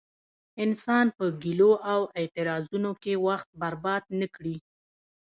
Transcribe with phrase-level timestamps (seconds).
[0.63, 4.55] انسان په ګيلو او اعتراضونو کې وخت برباد نه کړي.